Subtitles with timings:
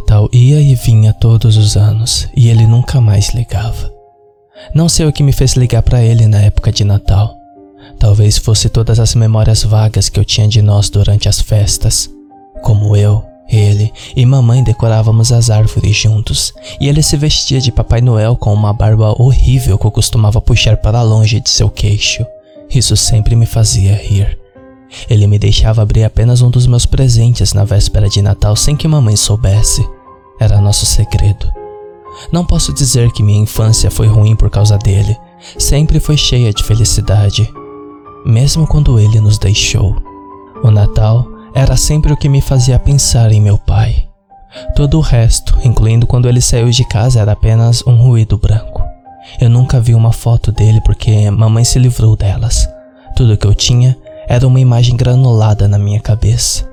[0.00, 3.92] Natal ia e vinha todos os anos e ele nunca mais ligava.
[4.74, 7.36] Não sei o que me fez ligar para ele na época de Natal.
[7.98, 12.10] Talvez fosse todas as memórias vagas que eu tinha de nós durante as festas.
[12.62, 18.00] Como eu, ele e mamãe decorávamos as árvores juntos, e ele se vestia de Papai
[18.00, 22.24] Noel com uma barba horrível que eu costumava puxar para longe de seu queixo.
[22.74, 24.39] Isso sempre me fazia rir.
[25.08, 28.88] Ele me deixava abrir apenas um dos meus presentes na véspera de Natal sem que
[28.88, 29.86] mamãe soubesse.
[30.38, 31.50] Era nosso segredo.
[32.32, 35.16] Não posso dizer que minha infância foi ruim por causa dele.
[35.58, 37.48] Sempre foi cheia de felicidade.
[38.24, 39.96] Mesmo quando ele nos deixou.
[40.62, 44.08] O Natal era sempre o que me fazia pensar em meu pai.
[44.74, 48.82] Todo o resto, incluindo quando ele saiu de casa, era apenas um ruído branco.
[49.40, 52.68] Eu nunca vi uma foto dele porque mamãe se livrou delas.
[53.14, 53.96] Tudo que eu tinha
[54.30, 56.70] era uma imagem granulada na minha cabeça.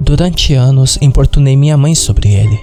[0.00, 2.56] Durante anos, importunei minha mãe sobre ele.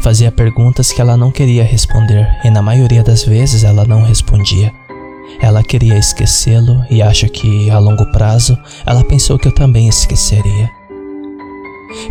[0.00, 4.70] Fazia perguntas que ela não queria responder e na maioria das vezes ela não respondia.
[5.40, 8.54] Ela queria esquecê-lo e acho que, a longo prazo,
[8.84, 10.70] ela pensou que eu também esqueceria.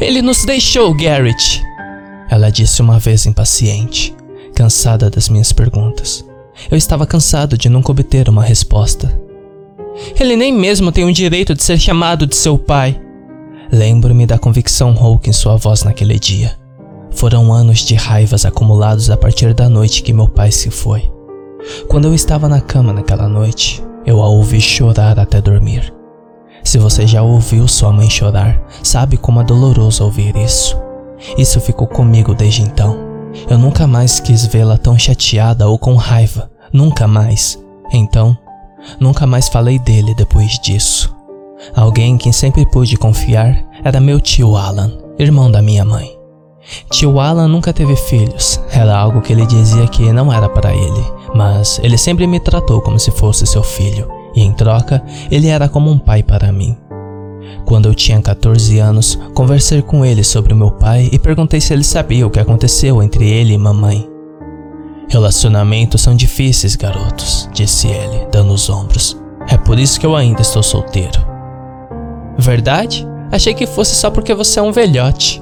[0.01, 1.63] Ele nos deixou, Garrett!
[2.31, 4.15] Ela disse uma vez impaciente,
[4.55, 6.25] cansada das minhas perguntas.
[6.71, 9.22] Eu estava cansado de nunca obter uma resposta.
[10.19, 12.99] Ele nem mesmo tem o direito de ser chamado de seu pai.
[13.71, 16.57] Lembro-me da convicção rouca em sua voz naquele dia.
[17.11, 21.11] Foram anos de raivas acumulados a partir da noite que meu pai se foi.
[21.87, 25.93] Quando eu estava na cama naquela noite, eu a ouvi chorar até dormir.
[26.63, 30.77] Se você já ouviu sua mãe chorar, sabe como é doloroso ouvir isso.
[31.37, 32.97] Isso ficou comigo desde então.
[33.49, 36.49] Eu nunca mais quis vê-la tão chateada ou com raiva.
[36.71, 37.61] Nunca mais.
[37.91, 38.37] Então,
[38.99, 41.13] Nunca mais falei dele depois disso.
[41.75, 46.11] Alguém em quem sempre pude confiar era meu tio Alan, irmão da minha mãe.
[46.89, 51.03] Tio Alan nunca teve filhos, era algo que ele dizia que não era para ele,
[51.35, 55.67] mas ele sempre me tratou como se fosse seu filho, e em troca, ele era
[55.67, 56.77] como um pai para mim.
[57.65, 61.83] Quando eu tinha 14 anos, conversei com ele sobre meu pai e perguntei se ele
[61.83, 64.12] sabia o que aconteceu entre ele e mamãe.
[65.13, 69.15] Relacionamentos são difíceis, garotos, disse ele, dando os ombros.
[69.47, 71.23] É por isso que eu ainda estou solteiro.
[72.35, 73.07] Verdade?
[73.31, 75.39] Achei que fosse só porque você é um velhote.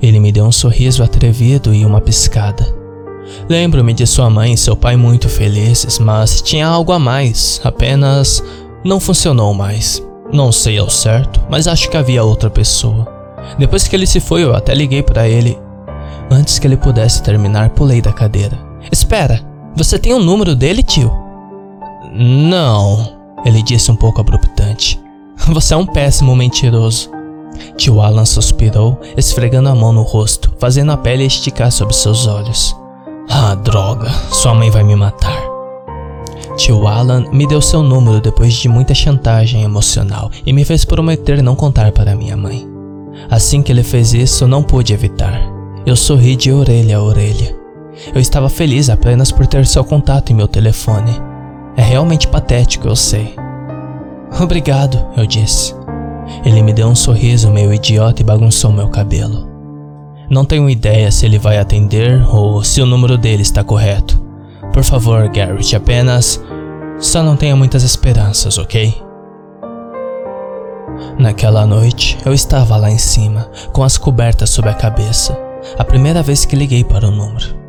[0.00, 2.64] Ele me deu um sorriso atrevido e uma piscada.
[3.48, 8.40] Lembro-me de sua mãe e seu pai muito felizes, mas tinha algo a mais, apenas
[8.84, 10.00] não funcionou mais.
[10.32, 13.08] Não sei ao certo, mas acho que havia outra pessoa.
[13.58, 15.58] Depois que ele se foi, eu até liguei para ele.
[16.30, 18.69] Antes que ele pudesse terminar, pulei da cadeira.
[18.92, 19.40] Espera,
[19.76, 21.12] você tem o um número dele, tio?
[22.12, 25.00] Não, ele disse um pouco abruptante.
[25.48, 27.10] Você é um péssimo mentiroso.
[27.76, 32.76] Tio Alan suspirou, esfregando a mão no rosto, fazendo a pele esticar sob seus olhos.
[33.28, 35.40] Ah, droga, sua mãe vai me matar.
[36.56, 41.42] Tio Alan me deu seu número depois de muita chantagem emocional e me fez prometer
[41.42, 42.68] não contar para minha mãe.
[43.30, 45.40] Assim que ele fez isso, não pude evitar.
[45.86, 47.59] Eu sorri de orelha a orelha.
[48.14, 51.12] Eu estava feliz apenas por ter seu contato em meu telefone.
[51.76, 53.34] É realmente patético, eu sei.
[54.40, 55.74] Obrigado, eu disse.
[56.44, 59.48] Ele me deu um sorriso meio idiota e bagunçou meu cabelo.
[60.30, 64.20] Não tenho ideia se ele vai atender ou se o número dele está correto.
[64.72, 66.40] Por favor, Garrett, apenas.
[66.98, 68.94] Só não tenha muitas esperanças, ok?
[71.18, 75.36] Naquela noite, eu estava lá em cima, com as cobertas sob a cabeça,
[75.78, 77.59] a primeira vez que liguei para o número.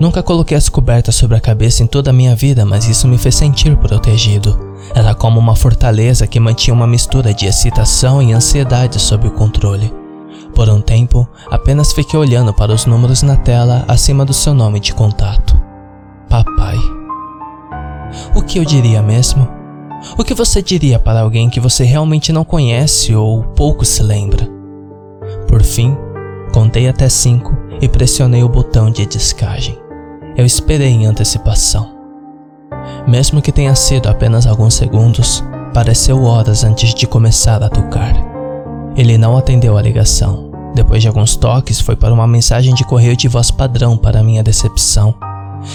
[0.00, 3.18] Nunca coloquei as cobertas sobre a cabeça em toda a minha vida, mas isso me
[3.18, 4.58] fez sentir protegido.
[4.94, 9.92] Era como uma fortaleza que mantinha uma mistura de excitação e ansiedade sob o controle.
[10.54, 14.78] Por um tempo, apenas fiquei olhando para os números na tela acima do seu nome
[14.78, 15.60] de contato.
[16.28, 16.78] Papai.
[18.34, 19.48] O que eu diria mesmo?
[20.18, 24.48] O que você diria para alguém que você realmente não conhece ou pouco se lembra?
[25.48, 25.96] Por fim,
[26.52, 29.78] contei até cinco e pressionei o botão de descagem.
[30.36, 31.94] Eu esperei em antecipação.
[33.06, 38.14] Mesmo que tenha sido apenas alguns segundos, pareceu horas antes de começar a tocar.
[38.96, 40.50] Ele não atendeu a ligação.
[40.74, 44.42] Depois de alguns toques, foi para uma mensagem de correio de voz padrão para minha
[44.42, 45.14] decepção.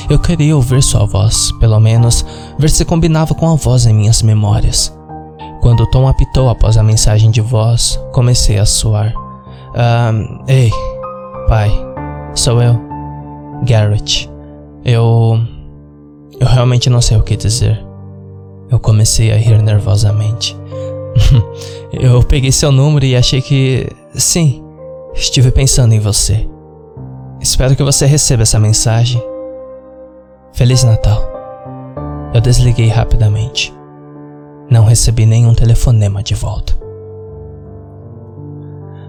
[0.09, 2.25] Eu queria ouvir sua voz, pelo menos
[2.57, 4.93] ver se combinava com a voz em minhas memórias.
[5.61, 9.13] Quando o tom apitou após a mensagem de voz, comecei a suar.
[9.75, 10.11] Ah,
[10.47, 10.71] ei,
[11.47, 11.71] pai,
[12.35, 12.79] Sou eu,
[13.63, 14.29] Garrett.
[14.85, 15.39] Eu.
[16.39, 17.83] Eu realmente não sei o que dizer.
[18.69, 20.55] Eu comecei a rir nervosamente.
[21.91, 23.87] eu peguei seu número e achei que.
[24.13, 24.63] Sim,
[25.13, 26.47] estive pensando em você.
[27.41, 29.21] espero que você receba essa mensagem.
[30.53, 31.21] Feliz Natal.
[32.33, 33.73] Eu desliguei rapidamente.
[34.69, 36.77] Não recebi nenhum telefonema de volta.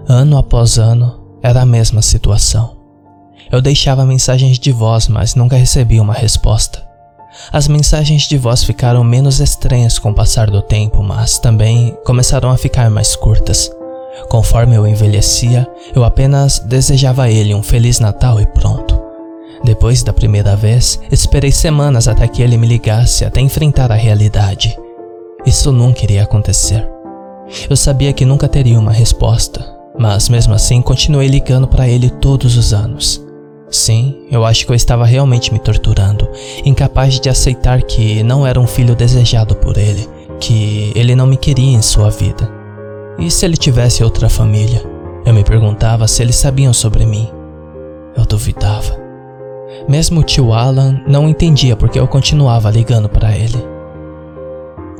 [0.07, 2.80] Ano após ano, era a mesma situação.
[3.51, 6.81] Eu deixava mensagens de voz, mas nunca recebia uma resposta.
[7.51, 12.49] As mensagens de voz ficaram menos estranhas com o passar do tempo, mas também começaram
[12.49, 13.69] a ficar mais curtas.
[14.29, 19.01] Conforme eu envelhecia, eu apenas desejava a ele um Feliz Natal e pronto.
[19.63, 24.77] Depois da primeira vez, esperei semanas até que ele me ligasse até enfrentar a realidade.
[25.45, 26.87] Isso nunca iria acontecer.
[27.69, 29.63] Eu sabia que nunca teria uma resposta,
[29.99, 33.21] mas mesmo assim continuei ligando para ele todos os anos.
[33.71, 36.29] Sim, eu acho que eu estava realmente me torturando,
[36.65, 40.09] incapaz de aceitar que não era um filho desejado por ele,
[40.41, 42.51] que ele não me queria em sua vida.
[43.17, 44.83] E se ele tivesse outra família?
[45.25, 47.29] Eu me perguntava se eles sabiam sobre mim.
[48.17, 48.99] Eu duvidava.
[49.87, 53.63] Mesmo o tio Alan não entendia porque eu continuava ligando para ele.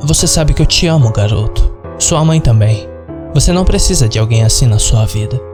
[0.03, 1.75] Você sabe que eu te amo, garoto.
[2.00, 2.88] Sua mãe também.
[3.33, 5.50] Você não precisa de alguém assim na sua vida.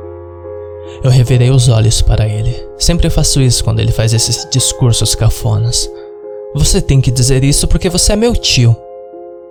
[1.03, 2.55] Eu revirei os olhos para ele.
[2.77, 5.89] Sempre faço isso quando ele faz esses discursos cafonas.
[6.55, 8.75] Você tem que dizer isso porque você é meu tio.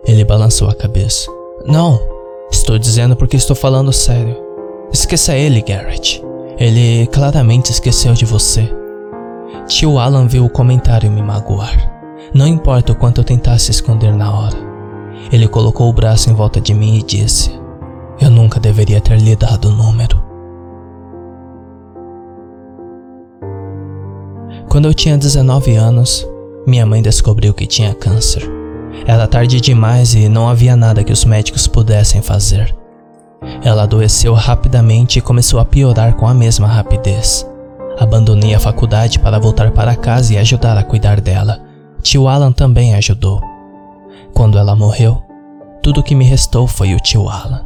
[0.05, 1.31] Ele balançou a cabeça.
[1.65, 2.01] Não,
[2.51, 4.37] estou dizendo porque estou falando sério.
[4.93, 6.23] Esqueça ele, Garrett.
[6.59, 8.69] Ele claramente esqueceu de você.
[9.67, 11.93] Tio Alan viu o comentário me magoar.
[12.33, 14.57] Não importa o quanto eu tentasse esconder na hora.
[15.33, 17.51] Ele colocou o braço em volta de mim e disse:
[18.21, 20.26] Eu nunca deveria ter lhe dado o número.
[24.69, 26.27] Quando eu tinha 19 anos,
[26.67, 28.43] minha mãe descobriu que tinha câncer.
[29.07, 32.75] Era tarde demais e não havia nada que os médicos pudessem fazer.
[33.63, 37.47] Ela adoeceu rapidamente e começou a piorar com a mesma rapidez.
[37.99, 41.61] Abandonei a faculdade para voltar para casa e ajudar a cuidar dela.
[42.03, 43.41] Tio Alan também ajudou.
[44.35, 45.23] Quando ela morreu,
[45.83, 47.65] tudo que me restou foi o tio Alan.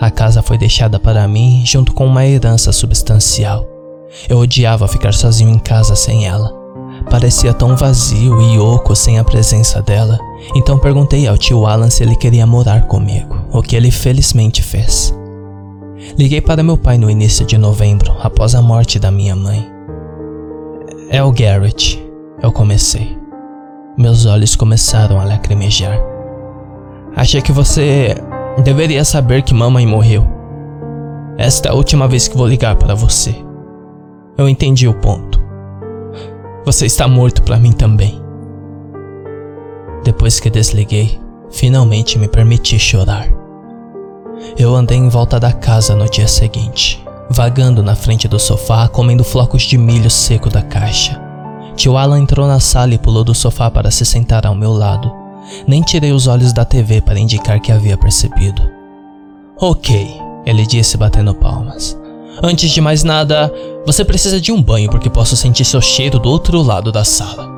[0.00, 3.71] A casa foi deixada para mim junto com uma herança substancial.
[4.28, 6.52] Eu odiava ficar sozinho em casa sem ela.
[7.10, 10.18] Parecia tão vazio e oco sem a presença dela.
[10.54, 15.14] Então perguntei ao tio Alan se ele queria morar comigo, o que ele felizmente fez.
[16.18, 19.66] Liguei para meu pai no início de novembro, após a morte da minha mãe.
[21.10, 22.02] É o Garrett,
[22.42, 23.18] eu comecei.
[23.96, 25.98] Meus olhos começaram a lacrimejar.
[27.14, 28.16] Achei que você
[28.64, 30.26] deveria saber que mamãe morreu.
[31.38, 33.34] Esta é a última vez que vou ligar para você.
[34.42, 35.40] Eu entendi o ponto.
[36.64, 38.20] Você está morto para mim também.
[40.02, 41.16] Depois que desliguei,
[41.48, 43.28] finalmente me permiti chorar.
[44.58, 47.00] Eu andei em volta da casa no dia seguinte,
[47.30, 51.22] vagando na frente do sofá, comendo flocos de milho seco da caixa.
[51.76, 55.08] Tio Alan entrou na sala e pulou do sofá para se sentar ao meu lado.
[55.68, 58.60] Nem tirei os olhos da TV para indicar que havia percebido.
[59.60, 61.96] Ok, ele disse batendo palmas.
[62.40, 63.52] Antes de mais nada,
[63.84, 67.50] você precisa de um banho porque posso sentir seu cheiro do outro lado da sala.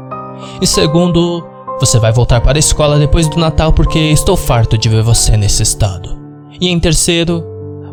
[0.61, 1.45] E segundo,
[1.79, 5.37] você vai voltar para a escola depois do Natal porque estou farto de ver você
[5.37, 6.19] nesse estado.
[6.61, 7.45] E em terceiro,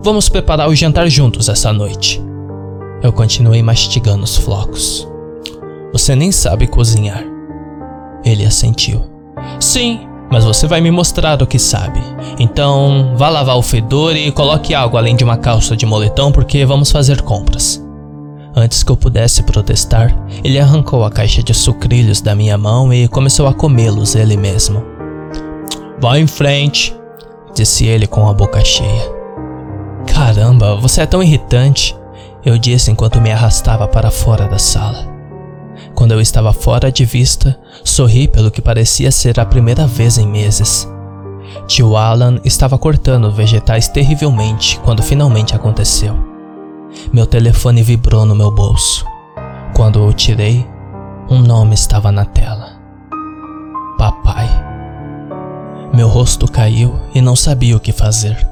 [0.01, 2.21] vamos preparar o jantar juntos essa noite.
[3.03, 5.07] Eu continuei mastigando os flocos.
[5.91, 7.23] Você nem sabe cozinhar.
[8.23, 9.01] Ele assentiu.
[9.59, 9.99] Sim,
[10.31, 12.01] mas você vai me mostrar o que sabe.
[12.39, 16.65] Então, vá lavar o fedor e coloque algo além de uma calça de moletom porque
[16.65, 17.83] vamos fazer compras.
[18.55, 23.07] Antes que eu pudesse protestar, ele arrancou a caixa de sucrilhos da minha mão e
[23.07, 24.83] começou a comê-los ele mesmo.
[25.99, 26.95] Vá em frente,
[27.53, 29.21] disse ele com a boca cheia.
[30.07, 31.95] Caramba, você é tão irritante,
[32.43, 35.10] eu disse enquanto me arrastava para fora da sala.
[36.01, 40.27] Quando eu estava fora de vista, sorri pelo que parecia ser a primeira vez em
[40.27, 40.89] meses.
[41.67, 46.17] Tio Alan estava cortando vegetais terrivelmente quando finalmente aconteceu.
[47.13, 49.05] Meu telefone vibrou no meu bolso.
[49.75, 50.67] Quando o tirei,
[51.29, 52.81] um nome estava na tela:
[53.95, 54.49] Papai.
[55.93, 58.50] Meu rosto caiu e não sabia o que fazer.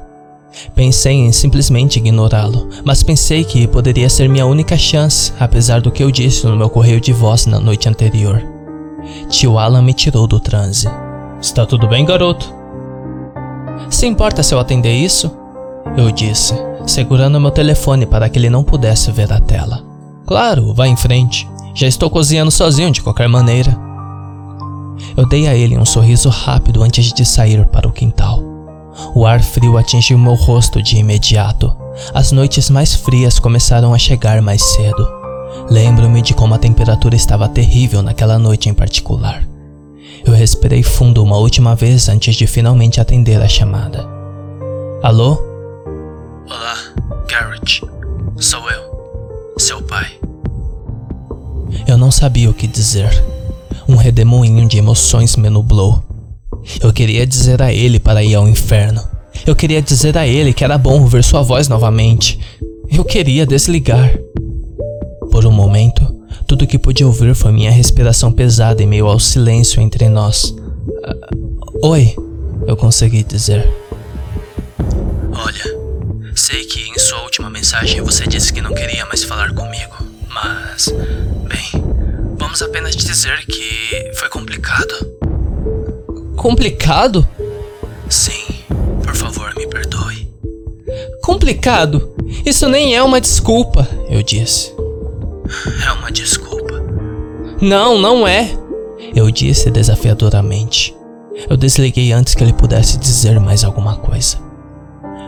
[0.74, 6.02] Pensei em simplesmente ignorá-lo, mas pensei que poderia ser minha única chance, apesar do que
[6.02, 8.42] eu disse no meu correio de voz na noite anterior.
[9.28, 10.88] Tio Alan me tirou do transe.
[11.40, 12.52] Está tudo bem, garoto?
[13.88, 15.30] Se importa se eu atender isso?
[15.96, 16.54] Eu disse,
[16.86, 19.82] segurando meu telefone para que ele não pudesse ver a tela.
[20.26, 21.48] Claro, vá em frente.
[21.74, 23.76] Já estou cozinhando sozinho de qualquer maneira.
[25.16, 28.49] Eu dei a ele um sorriso rápido antes de sair para o quintal.
[29.14, 31.74] O ar frio atingiu meu rosto de imediato.
[32.14, 35.08] As noites mais frias começaram a chegar mais cedo.
[35.68, 39.42] Lembro-me de como a temperatura estava terrível naquela noite em particular.
[40.24, 44.06] Eu respirei fundo uma última vez antes de finalmente atender a chamada.
[45.02, 45.38] Alô?
[46.46, 46.76] Olá,
[47.28, 47.82] Garrett.
[48.36, 50.06] Sou eu, seu pai.
[51.86, 53.10] Eu não sabia o que dizer.
[53.88, 56.02] Um redemoinho de emoções me nublou.
[56.82, 59.02] Eu queria dizer a ele para ir ao inferno.
[59.46, 62.38] Eu queria dizer a ele que era bom ouvir sua voz novamente.
[62.90, 64.12] Eu queria desligar.
[65.30, 66.02] Por um momento,
[66.46, 70.44] tudo que pude ouvir foi minha respiração pesada em meio ao silêncio entre nós.
[70.44, 72.14] Uh, Oi,
[72.66, 73.66] eu consegui dizer.
[75.32, 75.80] Olha,
[76.34, 78.89] sei que em sua última mensagem você disse que não queria
[86.40, 87.28] Complicado?
[88.08, 88.64] Sim,
[89.04, 90.26] por favor, me perdoe.
[91.22, 92.14] Complicado?
[92.46, 94.74] Isso nem é uma desculpa, eu disse.
[95.86, 96.82] É uma desculpa.
[97.60, 98.56] Não, não é.
[99.14, 100.96] Eu disse desafiadoramente.
[101.46, 104.38] Eu desliguei antes que ele pudesse dizer mais alguma coisa.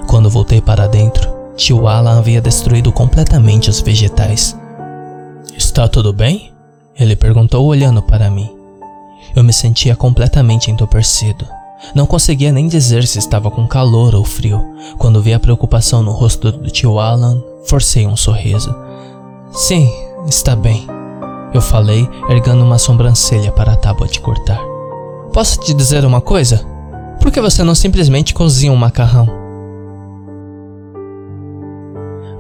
[0.08, 4.56] Quando voltei para dentro, tio Alan havia destruído completamente os vegetais.
[5.54, 6.54] Está tudo bem?
[6.98, 8.61] Ele perguntou olhando para mim.
[9.34, 11.46] Eu me sentia completamente entorpecido.
[11.94, 14.62] Não conseguia nem dizer se estava com calor ou frio.
[14.98, 18.74] Quando vi a preocupação no rosto do tio Alan, forcei um sorriso.
[19.50, 19.90] Sim,
[20.28, 20.86] Está bem,
[21.52, 24.60] eu falei, ergando uma sobrancelha para a tábua de cortar.
[25.32, 26.64] Posso te dizer uma coisa?
[27.20, 29.26] Por que você não simplesmente cozinha um macarrão?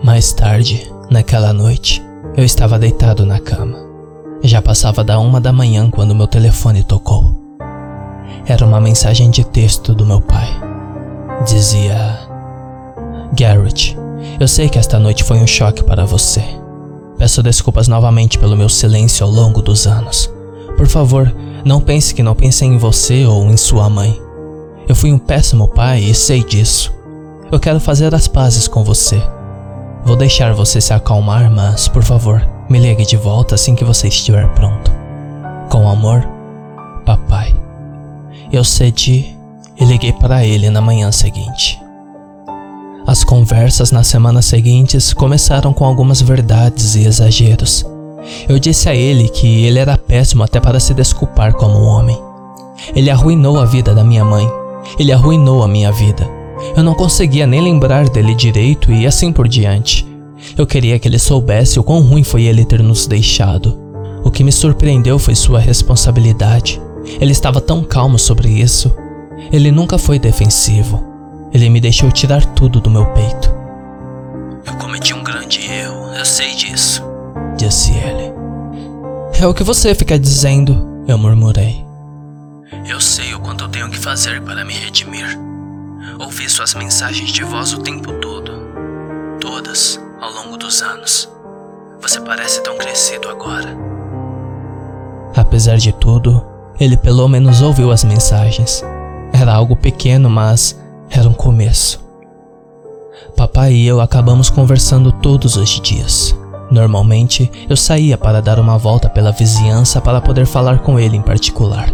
[0.02, 2.02] Mais tarde, naquela noite,
[2.36, 3.81] eu estava deitado na cama.
[4.44, 7.32] Já passava da uma da manhã quando meu telefone tocou.
[8.44, 10.48] Era uma mensagem de texto do meu pai.
[11.46, 12.18] Dizia:
[13.38, 13.96] Garrett,
[14.40, 16.42] eu sei que esta noite foi um choque para você.
[17.16, 20.28] Peço desculpas novamente pelo meu silêncio ao longo dos anos.
[20.76, 21.32] Por favor,
[21.64, 24.20] não pense que não pensei em você ou em sua mãe.
[24.88, 26.92] Eu fui um péssimo pai e sei disso.
[27.52, 29.22] Eu quero fazer as pazes com você.
[30.04, 34.08] Vou deixar você se acalmar, mas, por favor, me ligue de volta assim que você
[34.08, 34.90] estiver pronto.
[35.68, 36.26] Com amor,
[37.04, 37.54] papai.
[38.50, 39.36] Eu cedi
[39.78, 41.78] e liguei para ele na manhã seguinte.
[43.06, 47.84] As conversas nas semanas seguintes começaram com algumas verdades e exageros.
[48.48, 52.18] Eu disse a ele que ele era péssimo até para se desculpar como um homem.
[52.96, 54.48] Ele arruinou a vida da minha mãe.
[54.98, 56.26] Ele arruinou a minha vida.
[56.74, 60.10] Eu não conseguia nem lembrar dele direito e assim por diante.
[60.56, 63.78] Eu queria que ele soubesse o quão ruim foi ele ter nos deixado.
[64.24, 66.80] O que me surpreendeu foi sua responsabilidade.
[67.20, 68.94] Ele estava tão calmo sobre isso.
[69.50, 71.02] Ele nunca foi defensivo.
[71.52, 73.52] Ele me deixou tirar tudo do meu peito.
[74.64, 77.02] Eu cometi um grande erro, eu sei disso,
[77.58, 78.32] disse ele.
[79.40, 81.84] É o que você fica dizendo, eu murmurei.
[82.88, 85.38] Eu sei o quanto eu tenho que fazer para me redimir.
[86.18, 88.31] Ouvi suas mensagens de voz o tempo todo.
[90.72, 91.28] Dos anos.
[92.00, 93.76] Você parece tão crescido agora.
[95.36, 96.42] Apesar de tudo,
[96.80, 98.82] ele pelo menos ouviu as mensagens.
[99.34, 102.02] Era algo pequeno, mas era um começo.
[103.36, 106.34] Papai e eu acabamos conversando todos os dias.
[106.70, 111.22] Normalmente, eu saía para dar uma volta pela vizinhança para poder falar com ele em
[111.22, 111.92] particular.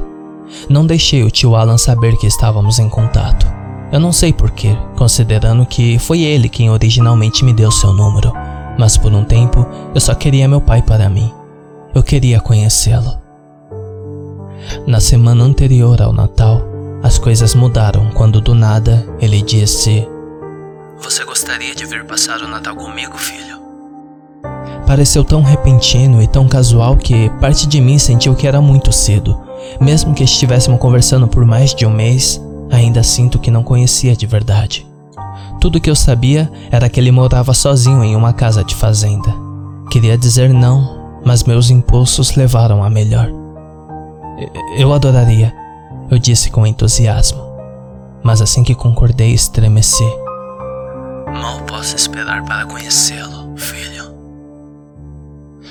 [0.68, 3.44] Não deixei o tio Alan saber que estávamos em contato.
[3.90, 8.32] Eu não sei porquê, considerando que foi ele quem originalmente me deu seu número,
[8.78, 11.32] mas por um tempo eu só queria meu pai para mim.
[11.94, 13.18] Eu queria conhecê-lo.
[14.86, 16.62] Na semana anterior ao Natal,
[17.02, 20.06] as coisas mudaram quando do nada ele disse:
[21.00, 23.58] Você gostaria de vir passar o Natal comigo, filho?
[24.86, 29.38] Pareceu tão repentino e tão casual que parte de mim sentiu que era muito cedo.
[29.78, 34.26] Mesmo que estivéssemos conversando por mais de um mês, ainda sinto que não conhecia de
[34.26, 34.87] verdade.
[35.60, 39.34] Tudo que eu sabia era que ele morava sozinho em uma casa de fazenda.
[39.90, 43.28] Queria dizer não, mas meus impulsos levaram a melhor.
[44.76, 45.52] Eu adoraria,
[46.10, 47.42] eu disse com entusiasmo.
[48.22, 50.04] Mas assim que concordei, estremeci.
[51.26, 54.12] Mal posso esperar para conhecê-lo, filho.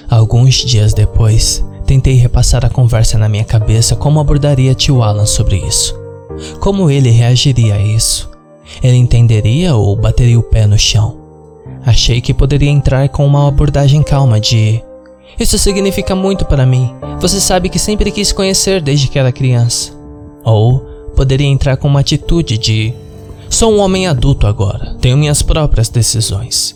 [0.10, 5.58] Alguns dias depois, tentei repassar a conversa na minha cabeça como abordaria tio Alan sobre
[5.58, 5.96] isso.
[6.60, 8.30] Como ele reagiria a isso?
[8.82, 11.18] Ele entenderia ou bateria o pé no chão?
[11.86, 14.82] Achei que poderia entrar com uma abordagem calma de:
[15.40, 16.94] Isso significa muito para mim.
[17.20, 19.94] Você sabe que sempre quis conhecer desde que era criança.
[20.44, 20.80] Ou
[21.16, 22.94] poderia entrar com uma atitude de:
[23.50, 26.76] sou um homem adulto agora, tenho minhas próprias decisões.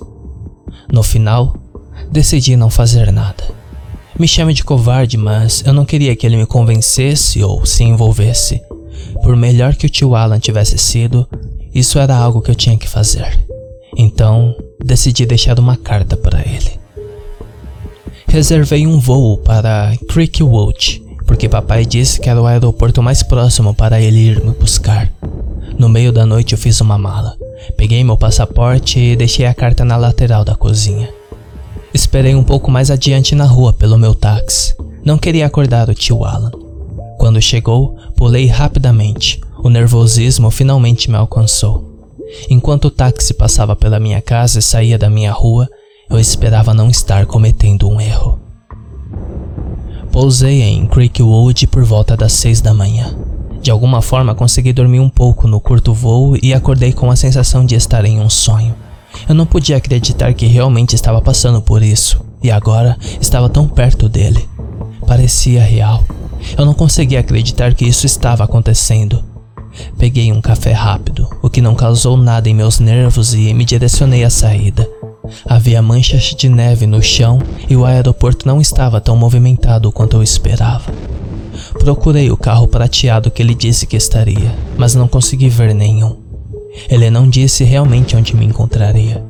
[0.91, 1.55] No final,
[2.12, 3.43] decidi não fazer nada.
[4.17, 8.62] Me chame de covarde, mas eu não queria que ele me convencesse ou se envolvesse.
[9.24, 11.27] Por melhor que o tio Alan tivesse sido,
[11.73, 13.39] isso era algo que eu tinha que fazer.
[13.97, 16.79] Então, decidi deixar uma carta para ele.
[18.27, 24.01] Reservei um voo para Creekwood, porque papai disse que era o aeroporto mais próximo para
[24.01, 25.11] ele ir me buscar.
[25.77, 27.35] No meio da noite eu fiz uma mala.
[27.75, 31.09] Peguei meu passaporte e deixei a carta na lateral da cozinha.
[31.93, 34.75] Esperei um pouco mais adiante na rua pelo meu táxi.
[35.03, 36.51] Não queria acordar o tio Alan.
[37.17, 39.41] Quando chegou, pulei rapidamente.
[39.63, 42.09] O nervosismo finalmente me alcançou.
[42.49, 45.67] Enquanto o táxi passava pela minha casa e saía da minha rua,
[46.09, 48.39] eu esperava não estar cometendo um erro.
[50.11, 53.15] Pousei em Creekwood por volta das seis da manhã.
[53.61, 57.63] De alguma forma consegui dormir um pouco no curto voo e acordei com a sensação
[57.63, 58.75] de estar em um sonho.
[59.29, 64.09] Eu não podia acreditar que realmente estava passando por isso, e agora estava tão perto
[64.09, 64.49] dele.
[65.05, 66.03] Parecia real.
[66.57, 69.30] Eu não conseguia acreditar que isso estava acontecendo.
[69.97, 74.23] Peguei um café rápido, o que não causou nada em meus nervos e me direcionei
[74.23, 74.87] à saída.
[75.45, 80.23] Havia manchas de neve no chão e o aeroporto não estava tão movimentado quanto eu
[80.23, 80.91] esperava.
[81.79, 86.17] Procurei o carro prateado que ele disse que estaria, mas não consegui ver nenhum.
[86.89, 89.23] Ele não disse realmente onde me encontraria.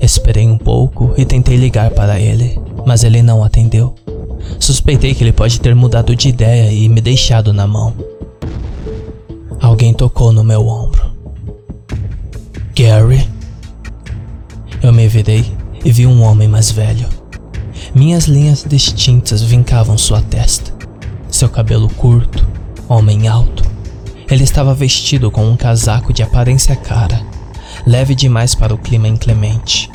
[0.00, 3.94] Esperei um pouco e tentei ligar para ele, mas ele não atendeu.
[4.60, 8.15] Suspeitei que ele pode ter mudado de ideia e me deixado na mão.
[9.60, 11.12] Alguém tocou no meu ombro.
[12.74, 13.28] Gary?
[14.82, 15.50] Eu me virei
[15.84, 17.08] e vi um homem mais velho.
[17.94, 20.74] Minhas linhas distintas vincavam sua testa.
[21.30, 22.46] Seu cabelo curto,
[22.88, 23.64] homem alto.
[24.30, 27.20] Ele estava vestido com um casaco de aparência cara,
[27.86, 29.90] leve demais para o clima inclemente.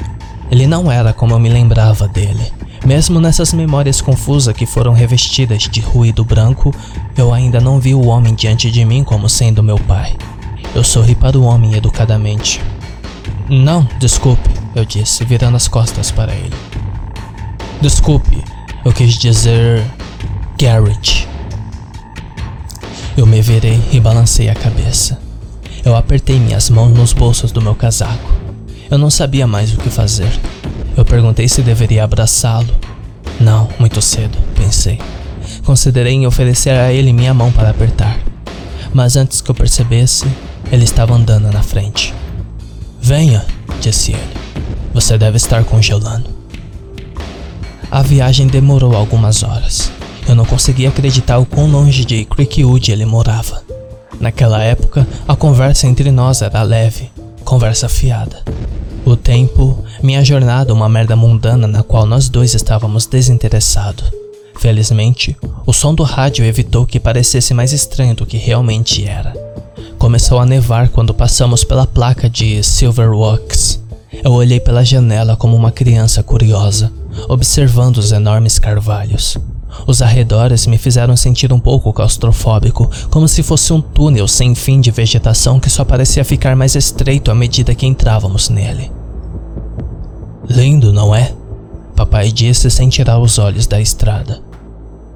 [0.49, 2.51] Ele não era como eu me lembrava dele.
[2.85, 6.73] Mesmo nessas memórias confusas que foram revestidas de ruído branco,
[7.15, 10.15] eu ainda não vi o homem diante de mim como sendo meu pai.
[10.73, 12.61] Eu sorri para o homem educadamente.
[13.47, 16.55] Não, desculpe, eu disse, virando as costas para ele.
[17.81, 18.43] Desculpe,
[18.83, 19.83] eu quis dizer.
[20.57, 21.27] Garrett.
[23.17, 25.19] Eu me virei e balancei a cabeça.
[25.83, 28.31] Eu apertei minhas mãos nos bolsos do meu casaco.
[28.89, 30.31] Eu não sabia mais o que fazer.
[30.95, 32.73] Eu perguntei se deveria abraçá-lo.
[33.39, 34.99] Não, muito cedo, pensei.
[35.65, 38.19] Considerei em oferecer a ele minha mão para apertar.
[38.93, 40.25] Mas antes que eu percebesse,
[40.71, 42.13] ele estava andando na frente.
[43.01, 43.45] Venha,
[43.79, 44.41] disse ele.
[44.93, 46.29] Você deve estar congelando.
[47.89, 49.91] A viagem demorou algumas horas.
[50.27, 53.63] Eu não conseguia acreditar o quão longe de Creekwood ele morava.
[54.19, 57.09] Naquela época, a conversa entre nós era leve,
[57.43, 58.43] conversa fiada.
[59.03, 64.11] O tempo, minha jornada, uma merda mundana na qual nós dois estávamos desinteressados.
[64.59, 65.35] Felizmente,
[65.65, 69.33] o som do rádio evitou que parecesse mais estranho do que realmente era.
[69.97, 73.81] Começou a nevar quando passamos pela placa de Silverwalks.
[74.23, 76.91] Eu olhei pela janela como uma criança curiosa,
[77.27, 79.37] observando os enormes carvalhos.
[79.87, 84.81] Os arredores me fizeram sentir um pouco claustrofóbico, como se fosse um túnel sem fim
[84.81, 88.91] de vegetação que só parecia ficar mais estreito à medida que entrávamos nele.
[90.47, 91.33] Lindo, não é?
[91.95, 94.41] Papai disse sem tirar os olhos da estrada.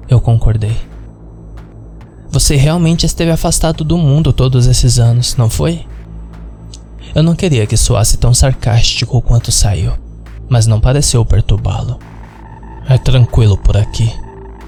[0.08, 0.76] Eu concordei.
[2.30, 5.84] Você realmente esteve afastado do mundo todos esses anos, não foi?
[7.14, 9.92] Eu não queria que soasse tão sarcástico quanto saiu,
[10.48, 11.98] mas não pareceu perturbá-lo.
[12.88, 14.12] É tranquilo por aqui.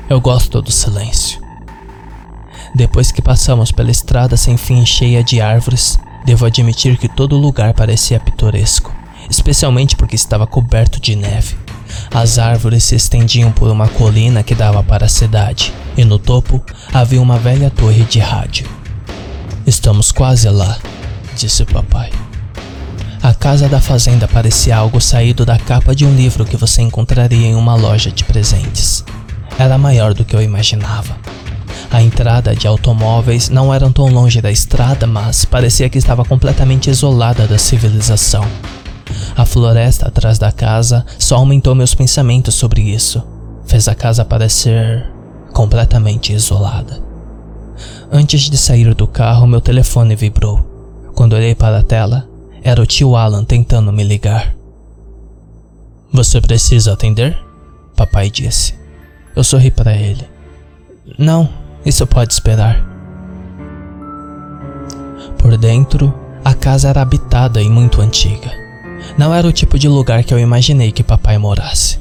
[0.08, 1.38] Eu gosto do silêncio.
[2.74, 7.74] Depois que passamos pela estrada sem fim cheia de árvores, devo admitir que todo lugar
[7.74, 8.90] parecia pitoresco,
[9.28, 11.58] especialmente porque estava coberto de neve.
[12.10, 16.62] As árvores se estendiam por uma colina que dava para a cidade, e no topo
[16.90, 18.66] havia uma velha torre de rádio.
[19.66, 20.78] Estamos quase lá,
[21.36, 22.10] disse o papai.
[23.22, 27.48] A casa da fazenda parecia algo saído da capa de um livro que você encontraria
[27.48, 29.04] em uma loja de presentes
[29.58, 31.16] era maior do que eu imaginava.
[31.90, 36.88] A entrada de automóveis não eram tão longe da estrada, mas parecia que estava completamente
[36.88, 38.44] isolada da civilização.
[39.36, 43.22] A floresta atrás da casa só aumentou meus pensamentos sobre isso.
[43.66, 45.10] Fez a casa parecer
[45.52, 47.02] completamente isolada.
[48.12, 50.64] Antes de sair do carro, meu telefone vibrou.
[51.14, 52.28] Quando olhei para a tela,
[52.62, 54.54] era o tio Alan tentando me ligar.
[56.12, 57.36] Você precisa atender?
[57.96, 58.77] Papai disse.
[59.38, 60.28] Eu sorri para ele.
[61.16, 61.48] Não,
[61.86, 62.84] isso pode esperar.
[65.38, 66.12] Por dentro,
[66.44, 68.50] a casa era habitada e muito antiga.
[69.16, 72.00] Não era o tipo de lugar que eu imaginei que papai morasse.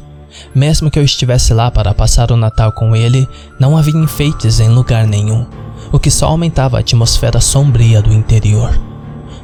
[0.56, 4.70] Mesmo que eu estivesse lá para passar o Natal com ele, não havia enfeites em
[4.70, 5.46] lugar nenhum,
[5.92, 8.72] o que só aumentava a atmosfera sombria do interior.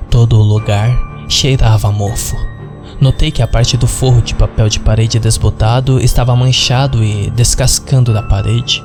[0.09, 0.89] Todo o lugar
[1.29, 2.52] cheirava mofo.
[2.99, 8.13] Notei que a parte do forro de papel de parede desbotado estava manchado e descascando
[8.13, 8.83] da parede.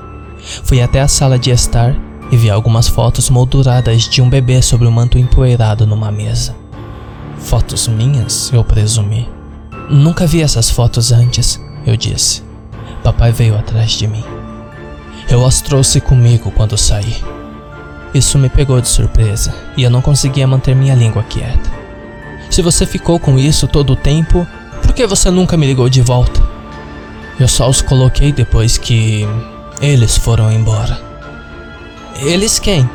[0.64, 1.94] Fui até a sala de estar
[2.30, 6.54] e vi algumas fotos molduradas de um bebê sobre um manto empoeirado numa mesa.
[7.38, 8.50] Fotos minhas?
[8.52, 9.28] Eu presumi.
[9.88, 12.42] Nunca vi essas fotos antes, eu disse.
[13.02, 14.24] Papai veio atrás de mim.
[15.30, 17.16] Eu as trouxe comigo quando saí.
[18.12, 21.70] Isso me pegou de surpresa e eu não conseguia manter minha língua quieta.
[22.58, 24.44] Se você ficou com isso todo o tempo,
[24.82, 26.42] por que você nunca me ligou de volta?
[27.38, 29.24] Eu só os coloquei depois que
[29.80, 31.00] eles foram embora.
[32.20, 32.90] Eles quem?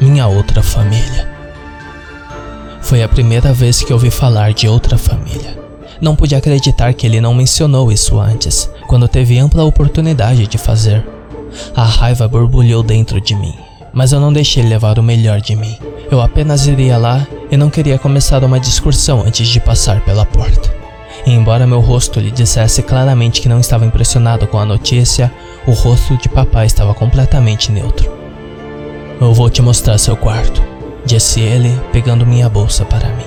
[0.00, 1.30] Minha outra família.
[2.80, 5.54] Foi a primeira vez que ouvi falar de outra família.
[6.00, 11.06] Não pude acreditar que ele não mencionou isso antes, quando teve ampla oportunidade de fazer.
[11.76, 13.54] A raiva borbulhou dentro de mim,
[13.96, 15.74] mas eu não deixei levar o melhor de mim.
[16.10, 20.70] Eu apenas iria lá e não queria começar uma discussão antes de passar pela porta.
[21.24, 25.32] E embora meu rosto lhe dissesse claramente que não estava impressionado com a notícia,
[25.66, 28.12] o rosto de papai estava completamente neutro.
[29.18, 30.62] Eu vou te mostrar seu quarto,
[31.06, 33.24] disse ele, pegando minha bolsa para mim.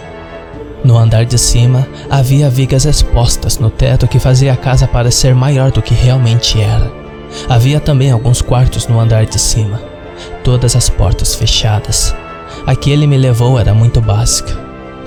[0.83, 5.71] No andar de cima havia vigas expostas no teto que fazia a casa parecer maior
[5.71, 6.91] do que realmente era.
[7.49, 9.81] Havia também alguns quartos no andar de cima,
[10.43, 12.15] todas as portas fechadas.
[12.65, 14.57] A que ele me levou era muito básica.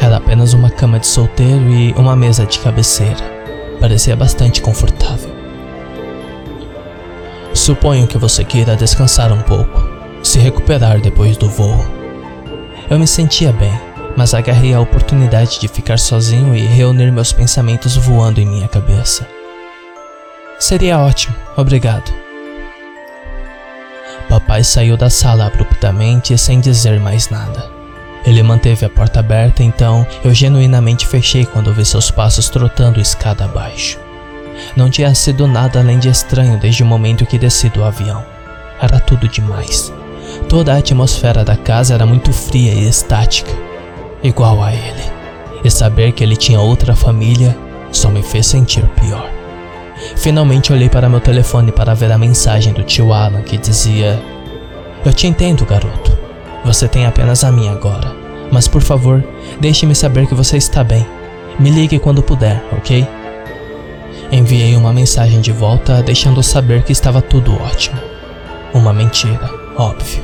[0.01, 3.33] Era apenas uma cama de solteiro e uma mesa de cabeceira.
[3.81, 5.31] Parecia bastante confortável.
[7.55, 9.83] Suponho que você queira descansar um pouco,
[10.23, 11.85] se recuperar depois do voo.
[12.89, 13.73] Eu me sentia bem,
[14.17, 19.27] mas agarrei a oportunidade de ficar sozinho e reunir meus pensamentos voando em minha cabeça.
[20.59, 22.13] Seria ótimo, obrigado.
[24.33, 27.71] Papai saiu da sala abruptamente sem dizer mais nada.
[28.25, 33.45] Ele manteve a porta aberta, então eu genuinamente fechei quando vi seus passos trotando escada
[33.45, 34.01] abaixo.
[34.75, 38.25] Não tinha sido nada além de estranho desde o momento que desci do avião.
[38.81, 39.93] Era tudo demais.
[40.49, 43.53] Toda a atmosfera da casa era muito fria e estática
[44.23, 45.13] igual a ele.
[45.63, 47.55] E saber que ele tinha outra família
[47.91, 49.42] só me fez sentir pior.
[50.17, 54.23] Finalmente olhei para meu telefone para ver a mensagem do tio Alan que dizia:
[55.05, 56.17] Eu te entendo, garoto.
[56.65, 58.15] Você tem apenas a minha agora.
[58.51, 59.25] Mas por favor,
[59.61, 61.07] deixe-me saber que você está bem.
[61.59, 63.07] Me ligue quando puder, ok?
[64.31, 67.99] Enviei uma mensagem de volta deixando saber que estava tudo ótimo.
[68.73, 70.23] Uma mentira, óbvio.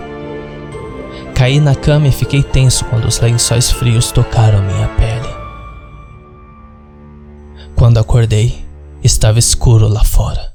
[1.34, 5.28] Caí na cama e fiquei tenso quando os lençóis frios tocaram minha pele.
[7.76, 8.64] Quando acordei,
[9.08, 10.52] estava escuro lá fora.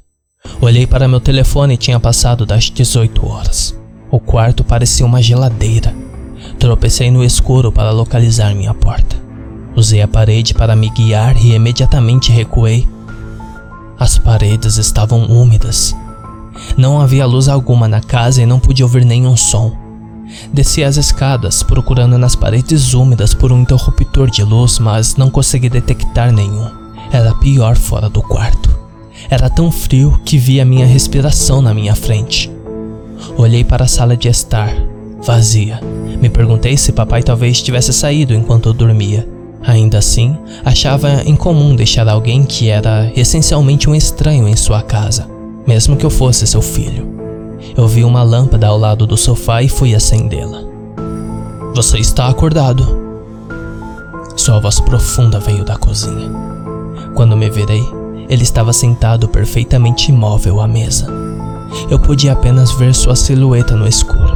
[0.61, 3.75] Olhei para meu telefone e tinha passado das 18 horas.
[4.11, 5.93] O quarto parecia uma geladeira.
[6.59, 9.15] Tropecei no escuro para localizar minha porta.
[9.75, 12.87] Usei a parede para me guiar e imediatamente recuei.
[13.99, 15.95] As paredes estavam úmidas.
[16.77, 19.75] Não havia luz alguma na casa e não pude ouvir nenhum som.
[20.53, 25.69] Desci as escadas, procurando nas paredes úmidas por um interruptor de luz, mas não consegui
[25.69, 26.82] detectar nenhum.
[27.13, 28.75] Era pior fora do quarto.
[29.29, 32.51] Era tão frio que via minha respiração na minha frente.
[33.37, 34.73] Olhei para a sala de estar,
[35.21, 35.79] vazia.
[36.19, 39.29] Me perguntei se papai talvez tivesse saído enquanto eu dormia.
[39.61, 45.29] Ainda assim, achava incomum deixar alguém que era essencialmente um estranho em sua casa,
[45.67, 47.07] mesmo que eu fosse seu filho.
[47.77, 50.63] Eu vi uma lâmpada ao lado do sofá e fui acendê-la.
[51.75, 53.03] Você está acordado?
[54.35, 56.62] Sua voz profunda veio da cozinha.
[57.15, 57.83] Quando me virei,
[58.29, 61.07] ele estava sentado perfeitamente imóvel à mesa.
[61.89, 64.35] Eu podia apenas ver sua silhueta no escuro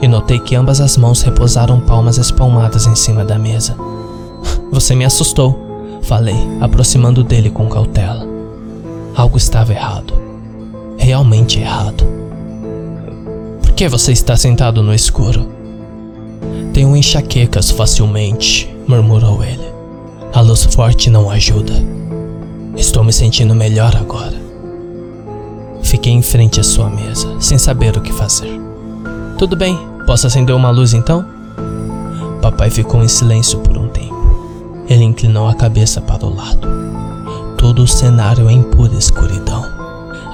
[0.00, 3.76] e notei que ambas as mãos repousaram palmas espalmadas em cima da mesa.
[4.72, 8.26] Você me assustou, falei, aproximando dele com cautela.
[9.14, 10.12] Algo estava errado.
[10.98, 12.16] Realmente errado
[13.76, 15.50] que você está sentado no escuro?
[16.72, 19.70] Tenho enxaquecas facilmente, murmurou ele.
[20.32, 21.74] A luz forte não ajuda.
[22.76, 24.36] Estou me sentindo melhor agora.
[25.82, 28.60] Fiquei em frente à sua mesa, sem saber o que fazer.
[29.38, 31.24] Tudo bem, posso acender uma luz então?
[32.42, 34.84] Papai ficou em silêncio por um tempo.
[34.88, 36.68] Ele inclinou a cabeça para o lado.
[37.58, 39.76] Todo o cenário em pura escuridão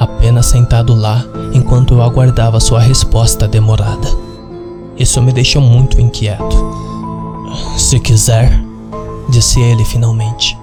[0.02, 4.08] apenas sentado lá enquanto eu aguardava sua resposta demorada.
[4.96, 6.56] Isso me deixou muito inquieto.
[7.76, 8.60] Se quiser,
[9.28, 10.58] disse ele finalmente.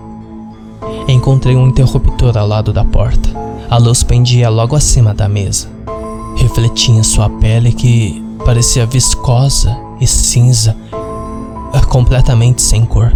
[1.12, 3.30] Encontrei um interruptor ao lado da porta.
[3.70, 5.68] A luz pendia logo acima da mesa.
[6.38, 10.76] Refletia sua pele que parecia viscosa e cinza,
[11.90, 13.12] completamente sem cor.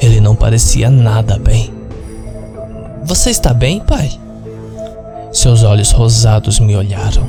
[0.00, 1.72] Ele não parecia nada bem.
[3.04, 4.10] Você está bem, pai?
[5.32, 7.28] Seus olhos rosados me olharam.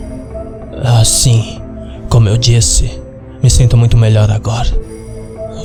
[0.84, 1.60] Ah, sim.
[2.10, 3.02] Como eu disse,
[3.42, 4.70] me sinto muito melhor agora.